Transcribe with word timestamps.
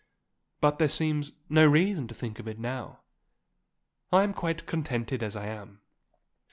But 0.61 0.79
there 0.79 0.87
seems 0.87 1.33
no 1.47 1.63
reason 1.67 2.07
to 2.07 2.15
think 2.15 2.39
of 2.39 2.47
it 2.47 2.57
now. 2.57 3.01
I 4.11 4.23
am 4.23 4.33
quite 4.33 4.65
contented 4.65 5.21
as 5.21 5.35
I 5.35 5.45
am." 5.45 5.81